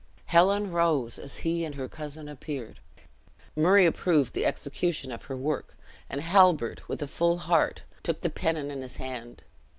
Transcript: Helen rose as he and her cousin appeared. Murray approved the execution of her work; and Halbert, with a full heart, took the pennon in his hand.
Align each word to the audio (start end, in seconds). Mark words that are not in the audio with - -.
Helen 0.25 0.71
rose 0.71 1.19
as 1.19 1.37
he 1.37 1.63
and 1.63 1.75
her 1.75 1.87
cousin 1.87 2.27
appeared. 2.27 2.79
Murray 3.55 3.85
approved 3.85 4.33
the 4.33 4.47
execution 4.47 5.11
of 5.11 5.25
her 5.25 5.37
work; 5.37 5.75
and 6.09 6.21
Halbert, 6.21 6.89
with 6.89 7.03
a 7.03 7.07
full 7.07 7.37
heart, 7.37 7.83
took 8.01 8.21
the 8.21 8.31
pennon 8.31 8.71
in 8.71 8.81
his 8.81 8.95
hand. 8.95 9.43